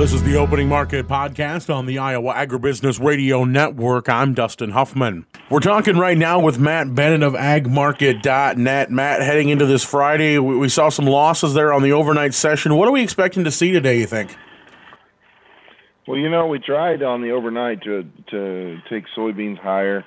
[0.00, 4.08] This is the Opening Market Podcast on the Iowa Agribusiness Radio Network.
[4.08, 5.26] I'm Dustin Huffman.
[5.50, 8.90] We're talking right now with Matt Bennett of agmarket.net.
[8.90, 12.76] Matt, heading into this Friday, we saw some losses there on the overnight session.
[12.76, 14.34] What are we expecting to see today, you think?
[16.08, 20.02] Well, you know, we tried on the overnight to to take soybeans higher.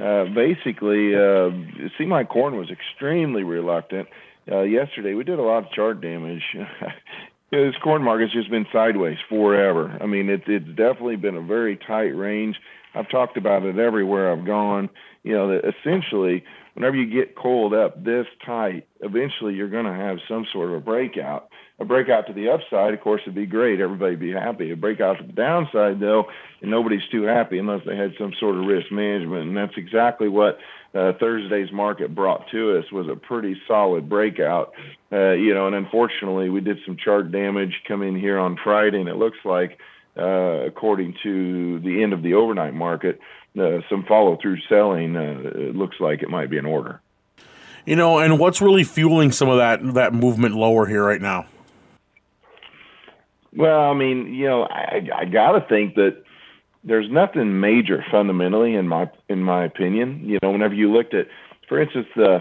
[0.00, 1.50] Uh, basically, uh,
[1.84, 4.06] it seemed like corn was extremely reluctant.
[4.48, 6.44] Uh, yesterday, we did a lot of chart damage.
[7.60, 9.96] this corn market's just been sideways forever.
[10.00, 12.56] I mean, it, it's definitely been a very tight range.
[12.94, 14.88] I've talked about it everywhere I've gone.
[15.22, 16.44] You know, that essentially,
[16.74, 20.76] whenever you get coiled up this tight, eventually you're going to have some sort of
[20.76, 21.48] a breakout.
[21.82, 23.80] A breakout to the upside, of course, would be great.
[23.80, 24.70] Everybody'd be happy.
[24.70, 26.26] A breakout to the downside, though,
[26.60, 29.48] and nobody's too happy unless they had some sort of risk management.
[29.48, 30.58] And that's exactly what
[30.94, 34.74] uh, Thursday's market brought to us was a pretty solid breakout.
[35.10, 39.00] Uh, you know, and unfortunately, we did some chart damage come in here on Friday,
[39.00, 39.76] and it looks like,
[40.16, 40.22] uh,
[40.64, 43.18] according to the end of the overnight market,
[43.58, 45.16] uh, some follow through selling.
[45.16, 47.00] Uh, looks like it might be an order.
[47.84, 51.46] You know, and what's really fueling some of that that movement lower here right now?
[53.54, 56.22] Well, I mean, you know, I, I got to think that
[56.84, 60.22] there's nothing major fundamentally in my in my opinion.
[60.24, 61.26] You know, whenever you looked at,
[61.68, 62.38] for instance, the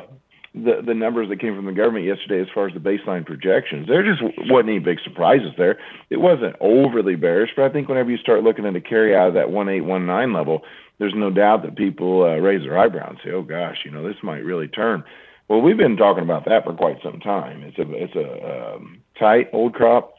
[0.56, 3.88] the the numbers that came from the government yesterday as far as the baseline projections,
[3.88, 5.78] there just wasn't any big surprises there.
[6.10, 9.28] It wasn't overly bearish, but I think whenever you start looking at a carry out
[9.28, 10.62] of that one eight one nine level,
[10.98, 14.08] there's no doubt that people uh, raise their eyebrow and say, "Oh gosh, you know,
[14.08, 15.04] this might really turn."
[15.50, 17.64] Well, we've been talking about that for quite some time.
[17.64, 20.16] It's a it's a um, tight old crop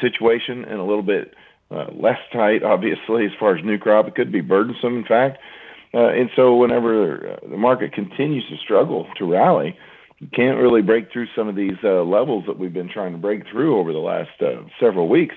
[0.00, 1.34] situation and a little bit
[1.70, 4.08] uh, less tight, obviously, as far as new crop.
[4.08, 5.38] It could be burdensome, in fact.
[5.94, 9.76] Uh, and so, whenever uh, the market continues to struggle to rally,
[10.18, 13.18] you can't really break through some of these uh, levels that we've been trying to
[13.18, 15.34] break through over the last uh, several weeks.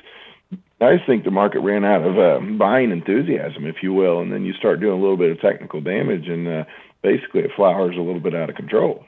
[0.82, 4.32] I just think the market ran out of uh, buying enthusiasm, if you will, and
[4.34, 6.64] then you start doing a little bit of technical damage, and uh,
[7.04, 9.06] basically it flowers a little bit out of control.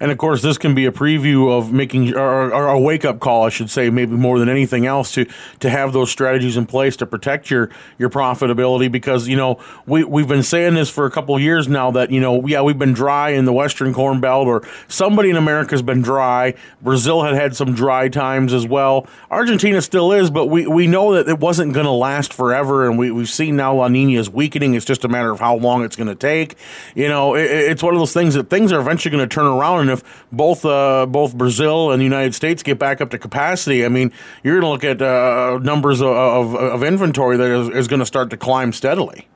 [0.00, 3.20] And of course, this can be a preview of making, or, or a wake up
[3.20, 5.26] call, I should say, maybe more than anything else, to
[5.60, 8.90] to have those strategies in place to protect your your profitability.
[8.90, 12.20] Because you know we we've been saying this for a couple years now that you
[12.20, 16.02] know yeah we've been dry in the Western Corn Belt, or somebody in America's been
[16.02, 16.54] dry.
[16.82, 19.06] Brazil had had some dry times as well.
[19.30, 22.98] Argentina still is, but we we know that it wasn't going to last forever, and
[22.98, 24.74] we we've seen now La Nina is weakening.
[24.74, 26.56] It's just a matter of how long it's going to take.
[26.94, 29.46] You know, it, it's one of those things that things are eventually going to turn
[29.46, 33.18] around and if both uh, both Brazil and the United States get back up to
[33.18, 34.12] capacity, I mean,
[34.42, 38.00] you're going to look at uh, numbers of, of, of, inventory that is, is going
[38.00, 39.28] to start to climb steadily.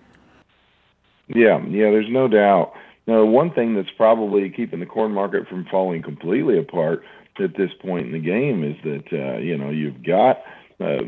[1.28, 2.72] Yeah, yeah, there's no doubt.
[3.06, 7.02] Now, one thing that's probably keeping the corn market from falling completely apart
[7.40, 10.42] at this point in the game is that uh, you know you've got
[10.80, 11.02] uh,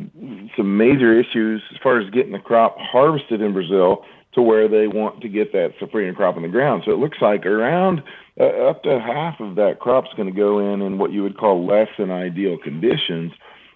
[0.57, 4.05] some major issues as far as getting the crop harvested in Brazil
[4.35, 6.83] to where they want to get that safrinha crop in the ground.
[6.85, 8.03] So it looks like around
[8.39, 11.37] uh, up to half of that crop's going to go in in what you would
[11.37, 13.33] call less than ideal conditions.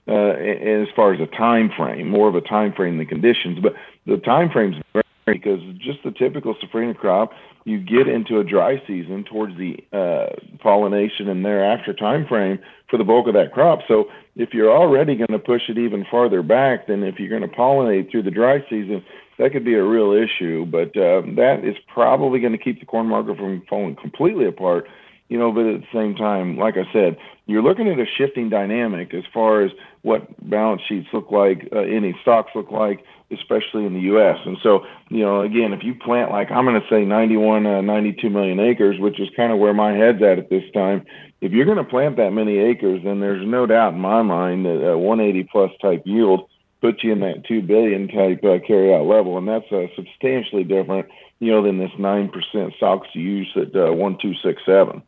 [0.07, 3.73] Uh, as far as a time frame, more of a time frame than conditions, but
[4.05, 7.31] the time frame's very because just the typical safrinha crop,
[7.65, 12.59] you get into a dry season towards the uh, pollination and thereafter time frame
[12.91, 13.81] for the bulk of that crop.
[13.89, 14.05] So
[14.37, 17.57] if you're already going to push it even farther back, then if you're going to
[17.57, 19.03] pollinate through the dry season,
[19.39, 20.67] that could be a real issue.
[20.67, 24.87] But uh, that is probably going to keep the corn market from falling completely apart.
[25.29, 28.51] You know, but at the same time, like I said, you're looking at a shifting
[28.51, 29.73] dynamic as far as
[30.03, 33.03] what balance sheets look like, uh, any stocks look like,
[33.33, 34.37] especially in the U.S.
[34.45, 37.81] And so, you know, again, if you plant like I'm going to say 91, uh,
[37.81, 41.07] 92 million acres, which is kind of where my head's at at this time,
[41.41, 44.67] if you're going to plant that many acres, then there's no doubt in my mind
[44.67, 46.49] that a 180 plus type yield
[46.85, 51.07] puts you in that two billion type uh, level, and that's uh, substantially different,
[51.39, 55.03] you know, than this nine percent stocks use at uh, one two six seven.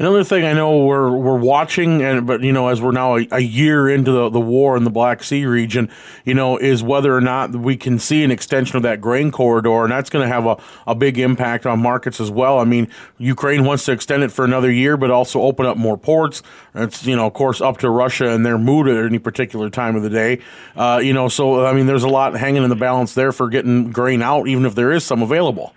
[0.00, 3.28] Another thing I know we're we're watching, and but you know, as we're now a,
[3.32, 5.90] a, year into the, the war in the Black Sea region,
[6.24, 9.82] you know, is whether or not we can see an extension of that grain corridor,
[9.82, 10.56] and that's going to have a,
[10.86, 12.60] a big impact on markets as well.
[12.60, 12.88] I mean,
[13.18, 16.42] Ukraine wants to extend it for another year, but also open up more ports.
[16.74, 19.96] It's you know, of course, up to Russia and their mood at any particular time
[19.96, 20.40] of the day.
[20.76, 23.50] Uh, you know, so I mean, there's a lot hanging in the balance there for
[23.50, 25.74] getting grain out, even if there is some available.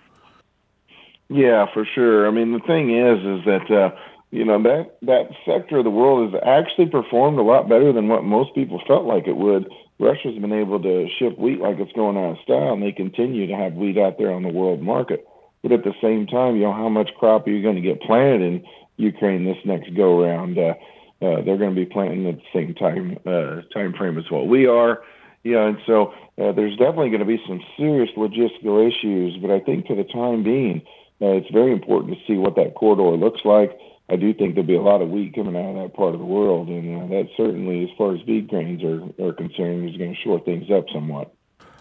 [1.28, 2.26] Yeah, for sure.
[2.26, 3.70] I mean, the thing is, is that.
[3.70, 3.94] Uh,
[4.34, 8.08] you know that that sector of the world has actually performed a lot better than
[8.08, 9.70] what most people felt like it would.
[10.00, 13.46] Russia's been able to ship wheat like it's going out of style, and they continue
[13.46, 15.24] to have wheat out there on the world market.
[15.62, 18.02] But at the same time, you know how much crop are you going to get
[18.02, 18.64] planted in
[18.96, 20.58] Ukraine this next go round?
[20.58, 20.74] Uh,
[21.22, 24.48] uh, they're going to be planting at the same time uh, time frame as what
[24.48, 25.02] we are.
[25.44, 29.60] Yeah, and so uh, there's definitely going to be some serious logistical issues, but I
[29.60, 30.82] think for the time being,
[31.22, 33.78] uh, it's very important to see what that corridor looks like.
[34.08, 36.20] I do think there'll be a lot of wheat coming out of that part of
[36.20, 39.96] the world, and uh, that certainly, as far as feed grains are, are concerned, is
[39.96, 41.34] going to shore things up somewhat.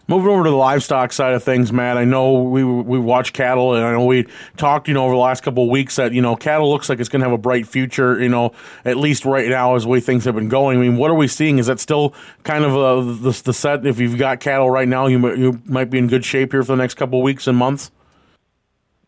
[0.08, 1.98] Moving over to the livestock side of things, Matt.
[1.98, 4.28] I know we we watch cattle, and I know we
[4.58, 7.00] talked, you know, over the last couple of weeks that you know cattle looks like
[7.00, 8.22] it's going to have a bright future.
[8.22, 8.52] You know,
[8.84, 10.78] at least right now, as the way things have been going.
[10.78, 11.58] I mean, what are we seeing?
[11.58, 13.86] Is that still kind of uh, the, the set?
[13.86, 16.74] If you've got cattle right now, you you might be in good shape here for
[16.74, 17.90] the next couple of weeks and months.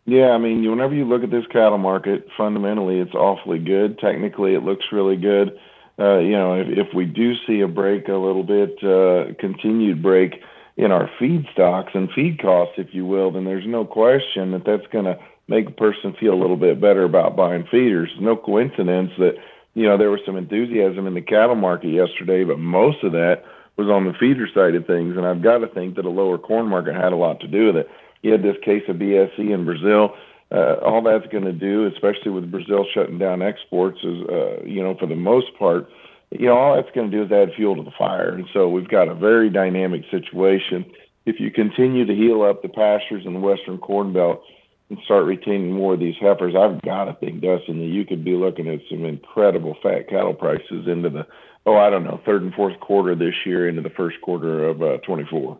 [0.05, 3.97] Yeah, I mean, whenever you look at this cattle market, fundamentally, it's awfully good.
[3.97, 5.57] Technically, it looks really good.
[5.97, 10.03] Uh, you know, if, if we do see a break, a little bit uh, continued
[10.03, 10.35] break
[10.77, 14.63] in our feed stocks and feed costs, if you will, then there's no question that
[14.65, 15.17] that's going to
[15.47, 18.09] make a person feel a little bit better about buying feeders.
[18.19, 19.33] No coincidence that
[19.73, 23.43] you know there was some enthusiasm in the cattle market yesterday, but most of that
[23.77, 26.37] was on the feeder side of things, and I've got to think that a lower
[26.37, 27.89] corn market had a lot to do with it.
[28.21, 30.15] You had this case of BSE in Brazil.
[30.51, 34.81] Uh, all that's going to do, especially with Brazil shutting down exports, is uh, you
[34.81, 35.89] know for the most part
[36.31, 38.29] you know, all that's going to do is add fuel to the fire.
[38.29, 40.85] And so we've got a very dynamic situation.
[41.25, 44.41] If you continue to heal up the pastures in the Western Corn Belt
[44.89, 48.23] and start retaining more of these heifers, I've got to think, Dustin, that you could
[48.23, 51.25] be looking at some incredible fat cattle prices into the,
[51.65, 54.81] oh, I don't know, third and fourth quarter this year into the first quarter of
[54.81, 55.59] uh, 24.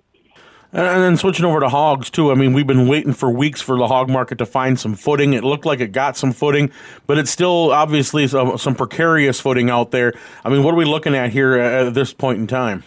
[0.75, 2.31] And then switching over to hogs too.
[2.31, 5.31] I mean, we've been waiting for weeks for the hog market to find some footing.
[5.31, 6.69] It looked like it got some footing,
[7.07, 10.13] but it's still obviously some, some precarious footing out there.
[10.43, 12.83] I mean, what are we looking at here at this point in time?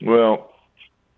[0.00, 0.50] Well,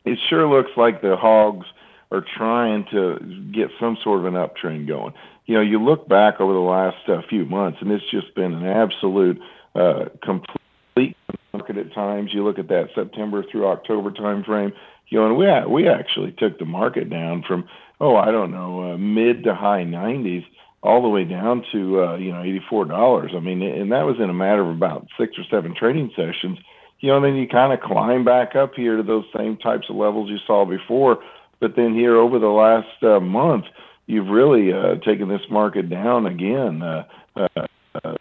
[0.05, 1.67] it sure looks like the hogs
[2.11, 3.20] are trying to
[3.55, 5.14] get some sort of an uptrend going.
[5.46, 8.55] You know, you look back over the last uh, few months, and it's just been
[8.55, 9.41] an absolute
[9.76, 11.17] uh, complete
[11.52, 12.30] market at times.
[12.32, 14.72] You look at that September through October time frame
[15.08, 17.68] you know, and we we actually took the market down from
[18.00, 20.44] oh I don't know uh, mid to high 90s
[20.82, 23.32] all the way down to uh, you know eighty four dollars.
[23.34, 26.58] I mean, and that was in a matter of about six or seven trading sessions.
[27.00, 29.86] You know, and then you kind of climb back up here to those same types
[29.88, 31.18] of levels you saw before.
[31.60, 33.64] But then here over the last uh, month,
[34.06, 36.82] you've really uh, taken this market down again.
[36.82, 37.04] Uh,
[37.36, 37.66] uh,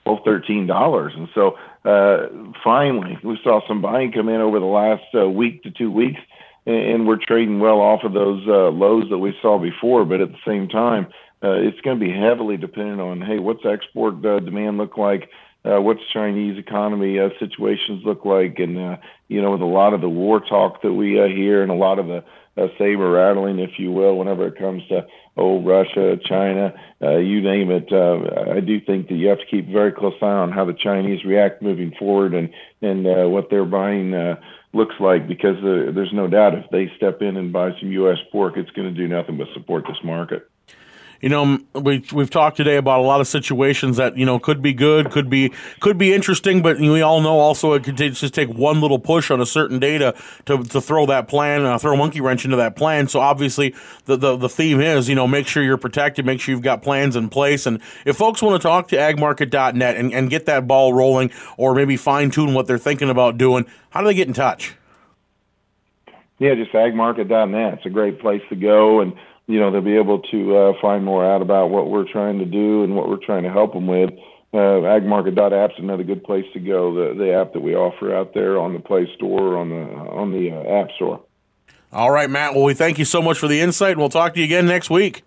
[0.03, 2.27] twelve, thirteen dollars, and so uh,
[2.63, 6.19] finally we saw some buying come in over the last uh, week to two weeks
[6.67, 10.03] and we're trading well off of those uh, lows that we saw before.
[10.03, 11.07] But at the same time,
[11.41, 15.29] uh, it's going to be heavily dependent on hey, what's export uh, demand look like?
[15.63, 18.59] Uh, what's Chinese economy uh, situations look like?
[18.59, 18.97] And uh,
[19.27, 21.75] you know, with a lot of the war talk that we uh, hear and a
[21.75, 22.23] lot of the
[22.57, 25.05] uh, saber rattling, if you will, whenever it comes to
[25.37, 27.91] oh Russia, China, uh, you name it.
[27.91, 30.73] Uh, I do think that you have to keep very close eye on how the
[30.73, 32.49] Chinese react moving forward and
[32.81, 34.13] and uh, what they're buying.
[34.13, 34.35] Uh,
[34.73, 38.17] looks like because uh, there's no doubt if they step in and buy some U.S.
[38.31, 40.49] pork, it's going to do nothing but support this market
[41.21, 44.61] you know we we've talked today about a lot of situations that you know could
[44.61, 48.33] be good, could be could be interesting, but we all know also it could just
[48.33, 50.15] take one little push on a certain data
[50.45, 53.07] to to throw that plan, uh, throw a monkey wrench into that plan.
[53.07, 53.75] So obviously
[54.05, 56.81] the, the the theme is you know make sure you're protected, make sure you've got
[56.81, 60.67] plans in place, and if folks want to talk to agmarket.net and, and get that
[60.67, 64.27] ball rolling, or maybe fine tune what they're thinking about doing, how do they get
[64.27, 64.75] in touch?
[66.39, 67.73] Yeah, just agmarket.net.
[67.73, 69.13] It's a great place to go and
[69.47, 72.45] you know they'll be able to uh, find more out about what we're trying to
[72.45, 74.11] do and what we're trying to help them with.
[74.53, 76.93] Uh, agmarket.app's another good place to go.
[76.93, 79.75] The the app that we offer out there on the Play Store or on the
[79.75, 81.21] on the uh, App Store.
[81.91, 82.53] All right, Matt.
[82.53, 84.65] Well, we thank you so much for the insight, and we'll talk to you again
[84.65, 85.23] next week.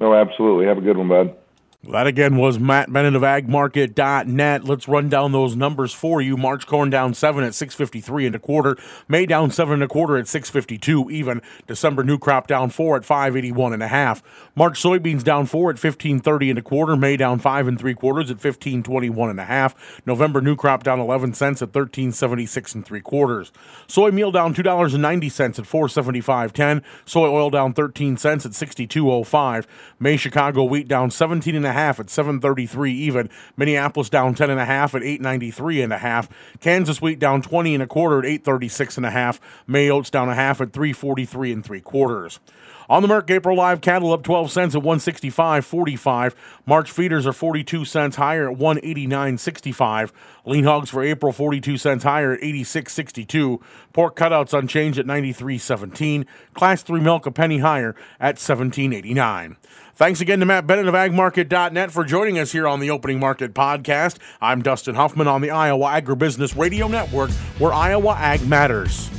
[0.00, 0.66] Oh, absolutely.
[0.66, 1.36] Have a good one, bud.
[1.84, 4.64] That again was Matt Bennett of agmarket.net.
[4.64, 6.36] Let's run down those numbers for you.
[6.36, 8.76] March corn down seven at 653 and a quarter.
[9.06, 11.40] May down seven and a quarter at 652 even.
[11.68, 14.24] December new crop down four at 581 and a half.
[14.56, 16.96] March soybeans down four at 1530 and a quarter.
[16.96, 20.02] May down five and three quarters at 1521 and a half.
[20.04, 23.52] November new crop down 11 cents at 1376 and three quarters.
[23.86, 26.82] Soy meal down $2.90 at 475.10.
[27.04, 29.64] Soy oil down 13 cents at 62.05.
[30.00, 33.28] May Chicago wheat down 17 and a half at 733 even.
[33.56, 36.28] Minneapolis down 10 and a half at 893 and a half.
[36.60, 39.40] Kansas wheat down 20 and a quarter at 836 and a half.
[39.66, 42.40] May oats down a half at 343 and three quarters.
[42.88, 46.34] On the Merc April live cattle up 12 cents at 165.45.
[46.64, 50.10] March feeders are 42 cents higher at 189.65.
[50.46, 53.60] Lean hogs for April 42 cents higher at 86.62.
[53.92, 56.24] Pork cutouts unchanged at 93.17.
[56.54, 59.56] Class 3 milk a penny higher at 17.89.
[59.94, 63.52] Thanks again to Matt Bennett of agmarket.net for joining us here on the Opening Market
[63.52, 64.16] Podcast.
[64.40, 69.10] I'm Dustin Huffman on the Iowa Agribusiness Radio Network, where Iowa Ag matters.